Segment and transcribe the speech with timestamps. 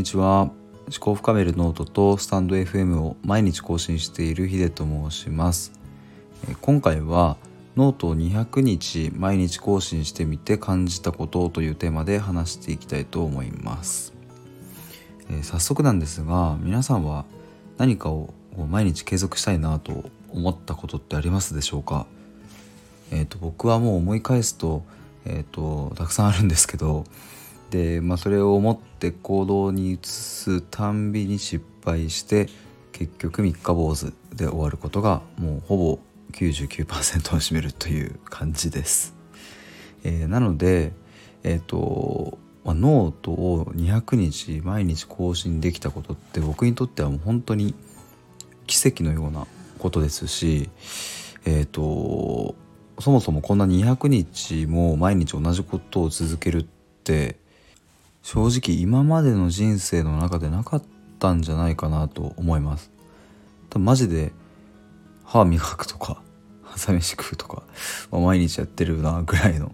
[0.00, 0.50] にちは。
[0.86, 5.72] 思考深めるノートと stand.fm を毎日更新しているヒデと申します。
[6.62, 7.36] 今回は
[7.76, 14.14] ノートを200日毎日更新してみて感じたことというテーマで話していきたいと思います。
[15.42, 17.26] 早速なんですが皆さんは
[17.76, 18.32] 何かを
[18.70, 22.06] 毎日継続したいなと思ったことってありますでしょうか？
[23.12, 24.82] えーと、僕はもう思い返すと,、
[25.26, 27.04] えーとたくさんあるんですけど
[27.70, 32.48] で、まあ、それを思って行動に移すたんびに失敗して
[32.92, 35.98] 結局三日坊主で終わることがもうほぼ
[36.32, 39.14] 99%を占めるという感じです。
[40.04, 40.92] えー、なので、
[41.42, 47.74] えーとまあ、ノートを200日毎日更新できたことって僕にとってはもう本当に
[48.66, 49.46] 奇跡のような
[49.78, 50.70] ことですし、
[51.46, 52.54] えーと
[53.00, 56.66] そもそもこんな200日も毎日同じことを続けるっ
[57.02, 57.36] て
[58.22, 60.82] 正直今までの人生の中でなかっ
[61.18, 62.90] たんじゃないかなと思います。
[63.76, 64.32] マジで
[65.24, 66.22] 歯磨くとか
[66.72, 67.62] 朝飯食うとか、
[68.10, 69.72] まあ、毎日やってるなぐらいの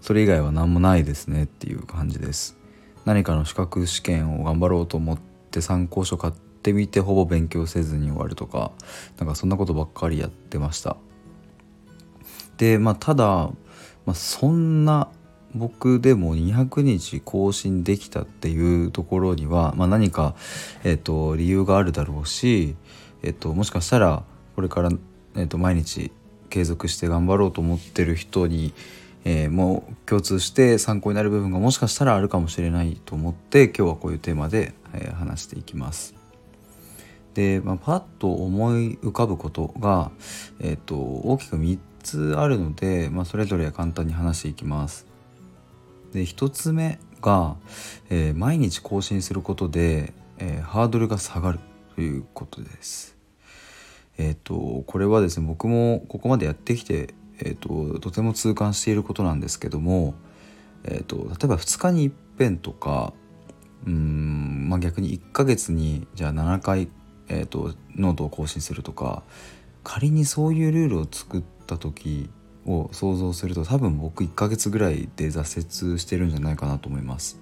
[0.00, 2.56] それ以外は何もないですねっていう感じです。
[3.04, 5.18] 何かの資格試験を頑張ろうと思っ
[5.50, 8.72] て参考書買ってみてほぼ勉強せずに終わるとか
[9.18, 10.96] なんかそんなことばっかりやってました。
[12.56, 15.08] でまあただ、まあ、そんな
[15.54, 20.34] 僕でも200日更新できたっていうところには、まあ、何か、
[20.84, 22.76] えーと、理由があるだろうし、
[23.22, 24.22] えーと、もしかしたら
[24.54, 24.90] これから、
[25.36, 26.12] えーと、毎日
[26.50, 28.72] 継続して頑張ろうと思ってる人に、
[29.24, 36.14] えー、もう共通して参考になる部分がもしかしたらあるかもしれないと思って今日はこういうテーマで、えー、話していきます。
[37.34, 40.10] で、まあ、パッと思い浮かぶことが、
[40.58, 45.06] えー、と大きく3つあるので、まあ、それぞれ簡単に話していきます。
[46.16, 47.56] で1つ目が、
[48.08, 51.58] えー、毎日更新することで、えー、ハードルが下がる
[51.94, 53.16] ということです。
[54.16, 60.14] えっ、ー、とこれはですね僕もここまでやってきて、えーと、とても痛感していることなんですけども、
[60.84, 63.12] えーと、例えば2日にいっぺんとか
[63.86, 66.88] うん、まあ、逆に1ヶ月にじゃあ7回、
[67.28, 69.22] えーとノートを更新するとか
[69.84, 72.30] 仮にそういうルールを作った時
[72.66, 77.38] を想像すると多分僕1ヶ月ぐらいで挫折してるんじゃないかなと思います。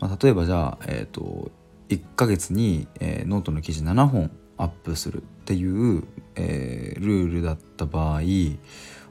[0.00, 1.50] まあ、例えばじゃあ、えーと、
[1.88, 8.20] 1ヶ月に、えー、ノートの記事7本アップするっていう、えー、ルールだった場合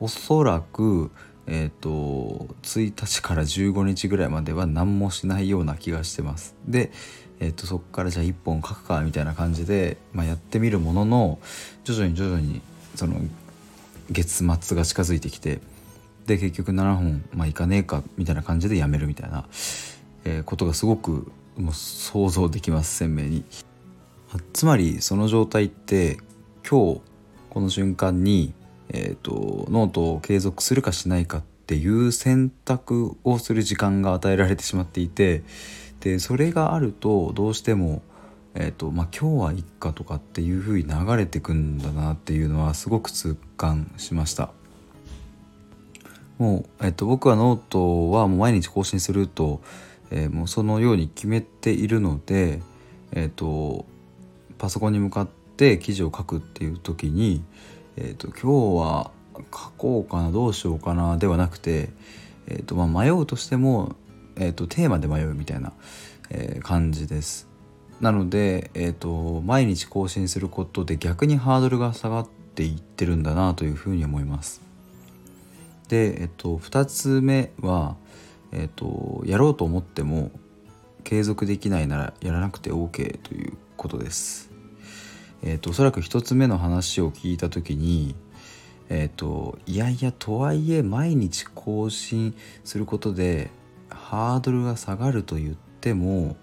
[0.00, 1.10] おそらく、
[1.46, 6.56] えーと、1日から15日ぐらいまでは何もしないような気がしてます。
[6.66, 6.90] で、
[7.40, 11.38] えーと、そこからじゃあ1本書くかみたいな感じで、まあ、やってみるものの
[11.84, 12.62] 徐々に徐々に
[12.94, 13.20] その
[14.12, 15.60] 月末が近づいてきて
[16.26, 19.44] で結局7本まあいかねえかみたいな感じでやめるみたいな、
[20.24, 23.44] えー、ことがすごくもう想像できます鮮明に。
[24.54, 26.16] つまりその状態って
[26.68, 27.00] 今日
[27.50, 28.54] この瞬間に、
[28.88, 35.42] えーと、ノートを継続するかしないかっていう選択をする時間が与えられてしまっていて
[36.00, 38.00] でそれがあるとどうしても
[38.54, 44.50] えーとまあ、今日はいっかとかっていう風に流れてくんだなっていうのはすごく痛感しました
[46.38, 49.62] もう、えーと、僕はノートはもう毎日更新すると、
[50.10, 52.60] えー、もうそのように決めているので、
[53.12, 53.86] えーと、
[54.58, 57.42] パソコンに向かって記事を書くっていう時に、
[57.96, 61.90] えーと、今日は書こうかなどうしようかなではなくて、
[62.48, 63.94] えーとまあ、迷うとしても、
[64.36, 65.72] えー、とテーマで迷うみたいな、
[66.30, 67.51] えー、感じです。
[68.02, 74.60] なので、えーと、毎日更新することで逆にハードルが下がっていってるんだなというふうに思います。
[75.88, 77.96] で、えっ、ー、と、2つ目は、
[78.50, 80.30] えっ、ー、と、やろうと思っても
[81.04, 84.50] 継続できないならやらなくて OK ということです。
[85.42, 88.16] えっ、ー、と、おそらく1つ目の話を聞いた時に
[88.94, 93.50] えっ、といやいやとはいえ毎日更新することで
[93.88, 96.36] ハードルが下がると言っても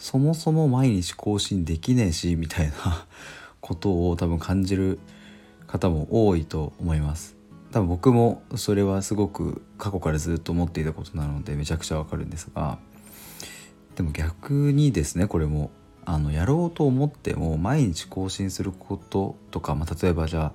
[0.00, 3.06] そもそも毎日更新できねえしみたいな
[3.60, 4.98] ことを多分感じる
[5.66, 7.36] 方も多いと思います。
[7.70, 12.78] 多分僕もそれはすごく過去からずっと思っていたことなのでめちゃくちゃわかるんですが
[13.94, 15.70] でも逆にですねこれも
[16.04, 20.52] あのやろうと思っても毎日更新することとか、まあ、例えばじゃあ、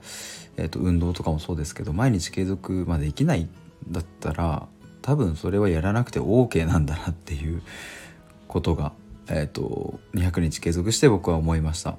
[0.57, 3.47] えー、と運動とかもそうですけど毎日継続まできない
[3.87, 4.67] だったら
[5.01, 7.61] 多分それはやらなくて OK なんだなっていう
[8.49, 8.91] ことが
[9.29, 11.97] えーと、200日継続して僕は思いました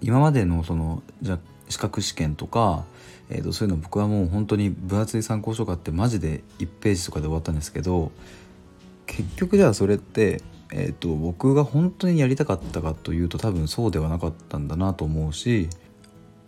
[0.00, 1.38] 今までのそのじゃ
[1.68, 2.84] 資格試験とか、
[3.28, 8.12] えーと、そういうの僕はもう本当に分厚い参考書があってマジで1ページとかで終わったんですけど
[9.06, 15.68] 結局じゃあそれってえーと、僕が本当にやりたかったかというと多分そうではなかったんだなと思うし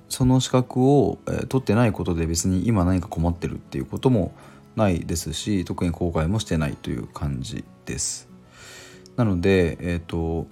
[0.08, 4.34] その資格を、えー、取ってないことで別に今何か困ってるっていうことも
[4.76, 8.29] ないですし特に後悔もしてないという感じです。
[9.16, 10.46] なので、えーと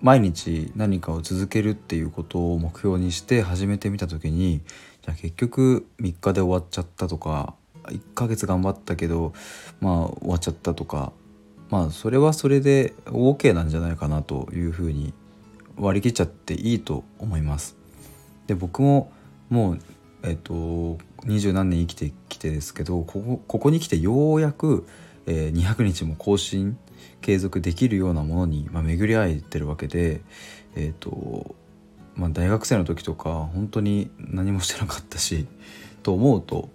[0.00, 4.60] 毎日何かを続けるっていうことを目標にして始めてみた時に
[5.02, 7.54] じゃあ結局3日で終わっちゃったとか
[7.84, 9.32] 1ヶ月頑張ったけど
[9.80, 11.12] まあ終わっちゃったとか
[11.70, 15.12] まあそれはそれで OK なんじゃないかなというふうに
[15.76, 17.76] 割り切っちゃっていいと思います。
[18.46, 19.12] で僕も
[19.48, 19.78] もう
[20.22, 24.86] えっと二十何年生きてきてですけどここここに来てようやく、
[25.28, 26.78] え、200日も更新
[27.20, 30.22] 継続できるようなものに、ま、巡り合えてるわけで、
[30.74, 31.54] えーと
[32.16, 35.46] まあ、大学生の時とか本当に何もしてなかったし
[36.02, 36.68] と思うと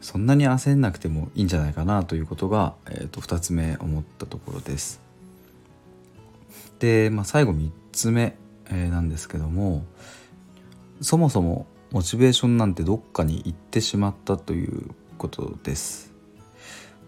[0.00, 5.00] そんなに焦んなくてもいいんじゃないかなということが、えー、と2つ目思ったところです。
[6.78, 9.84] で、まあ、最後3つ目、えー、なんですけども
[11.00, 16.12] そもそもモチベーションなんてどっかに行ってしまったということです。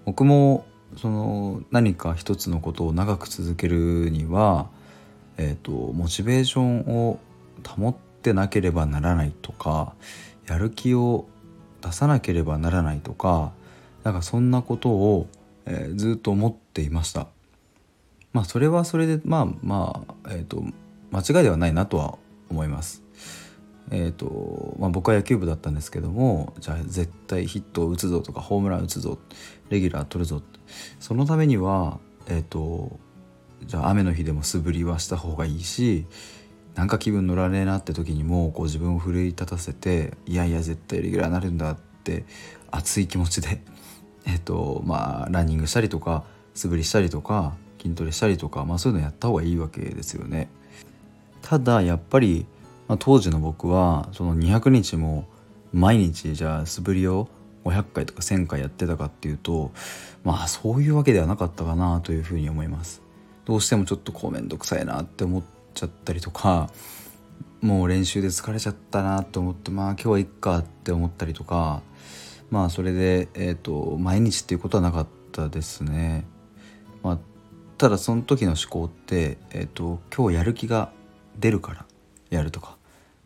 [0.05, 0.64] 僕も
[0.96, 4.69] その何か一つのことを長く続けるには、
[5.37, 7.19] えーと、モチベーションを
[7.67, 9.94] 保ってなければならないとか
[10.46, 11.26] やる気を
[11.82, 13.52] 出さなければならないとか
[14.02, 15.29] なんかそんなことを、
[15.67, 17.29] えー、ずっと思っていました。
[18.32, 20.62] まあそれはそれでまあまあ、えーと、
[21.11, 22.19] 間違いではないなとは
[22.50, 23.07] 思います。
[23.90, 29.19] えーとまあ、僕は野球部だったんですけどもじゃあ絶対ヒットを打つぞとかホームラン打つぞ
[29.70, 30.43] レギュラー取るぞ
[31.00, 32.99] そのためにはえ、ー、と
[33.64, 36.06] じゃあ雨の日でも素振りはした方がいいし
[36.75, 42.25] なんか気分乗らねえなって時にもこう自分を奮い立たせていやいや絶対レギュラーになるんだって
[42.70, 43.62] 熱い気持ちで
[44.26, 46.25] え、ー、とまあランニングしたりとか
[46.55, 50.50] 素振りしたりとか筋トレしたりとか、まあ、そういうのやった方がいいわけですよね。
[51.41, 52.46] ただやっぱり、
[52.88, 55.26] まあ、当時の僕はその200日も
[55.73, 57.29] 毎日じゃあ素振りを
[57.64, 59.70] 500回とか1,000回やってたかっていうと
[60.25, 63.02] まあそういうわけではなかったかなというふうに思います。
[63.44, 65.43] どうしてもちょっとこう面倒くさいなって思っ
[65.75, 66.70] ちゃったりとか
[67.62, 71.82] もう練習で疲れちゃったなと思ってまあ今日はいっかって思ったりとか
[72.50, 76.26] まあそれで、えーと、毎日っていうことはなかったですね。
[77.02, 77.19] まあ、
[77.76, 80.93] ただその時の思考って、えーと今日やる気が
[81.38, 81.87] 出るから
[82.30, 82.76] やるとか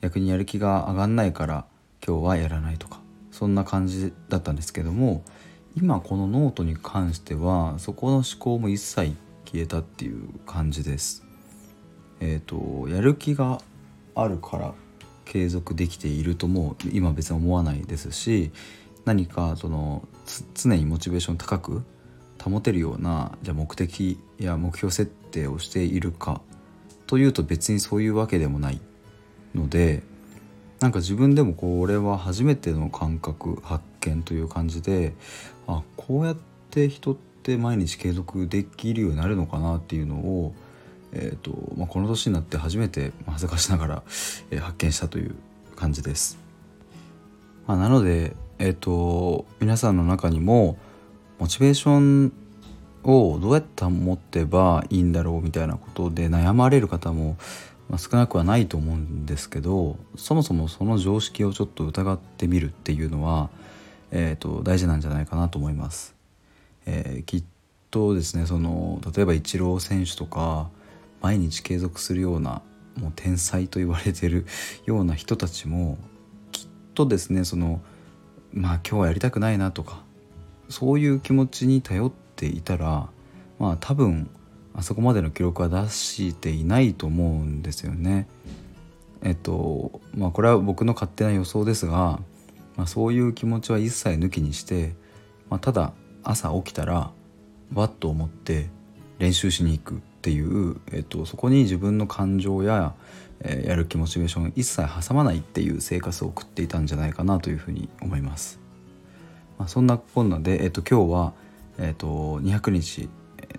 [0.01, 1.65] 逆にやる気が上がんないから
[2.07, 3.01] 今日はやらないとか
[3.31, 5.23] そんな感じだったんですけども
[5.77, 9.15] 今このノートに関してはそこの思考も一切
[9.47, 11.25] 消えたっていう感じです。
[12.21, 13.61] え、ー、とやる気が
[14.15, 14.75] あるから
[15.25, 18.53] 継続できているとも今別に思わないですし
[19.05, 20.07] 何かその
[20.55, 21.83] 常にモチベーション高く
[22.43, 26.41] 保てるようなじゃ目的や目標設定をしているか
[27.07, 28.81] というと別にそういうわけでもない
[29.55, 30.03] ので
[30.81, 35.15] なんか自分でもこれは初めての感覚発見という感じで
[35.67, 36.37] あこうやっ
[36.71, 40.55] て人って毎日継続できるようになるのかなっていうのを、
[41.13, 44.03] えーとまあ、この年になって初めて恥ずかしながら、
[44.51, 45.35] えー、発見したという
[45.77, 46.39] 感じです。
[47.67, 50.77] まあ、なので、えーと、皆さんの中にも
[51.39, 52.33] モチベーション
[53.05, 57.37] をどうやって持ってばいいんだろうみたいなことで悩まれる方も
[57.93, 63.51] まあ、少なくはないと思うんですけどそもそもその常識をちょっと疑ってみるっていうのは、
[64.11, 66.15] えーと、大事なんじゃないかなと思います。
[66.87, 67.45] えー、きっ
[67.91, 70.71] とですねその例えばイチロー選手とか
[71.21, 72.63] 毎日継続するような
[72.99, 74.47] もう天才と言われてる
[74.87, 75.99] ような人たちも
[76.51, 77.83] きっとですねその
[78.55, 80.03] まあ今日はやりたくないなとか
[80.71, 83.11] そういう気持ちに頼っていたら
[83.59, 84.31] まあ多分
[84.75, 88.27] あそこまでの記録は出していないと思うんですよね。
[89.23, 92.21] えっとまあこれは僕の勝手な予想ですが、
[92.77, 94.95] まあ、そういう気持ちは一切抜きにして、
[95.51, 95.93] まあ、ただ
[96.25, 97.11] 朝起きたら
[97.71, 98.71] バットを持って
[99.19, 102.95] 練習しに行くっていう、えっと、そこに自分の感情や、
[103.41, 108.61] えー、やる気モチベーション一切挟まないっていう生活を送っていたんじゃないかなというふうに思います。
[109.59, 111.33] まあ、そんなこんなで、えっと、今日は、
[111.79, 113.09] えっと、200日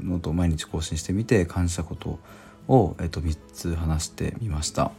[0.03, 2.19] ノートを毎日更新してみて感じたこと
[2.67, 4.91] を、えっと、3つ話してみました。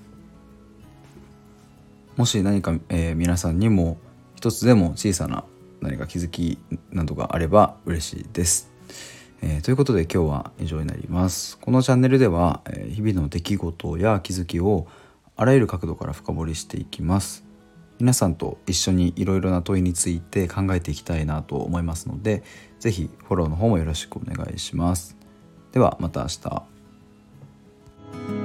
[2.16, 3.99] もし何か、えー、皆さんにも
[4.37, 5.44] 一つでも小さな
[5.80, 6.58] 何か気づき
[6.92, 8.70] などがあれば嬉しいです、
[9.42, 11.58] えー、ということで今日は以上になります。
[11.58, 14.87] このチャンネルでは、えー、日々の出来事や気づきを
[15.37, 17.44] あらゆる角度から深掘りしていきます。
[17.99, 22.43] 皆さんと一緒にいろいろな問いについて考えていきたいなと思いますので
[22.81, 25.17] 是非フォローの方もよろしくお願いします。
[25.73, 28.44] ではまた明日。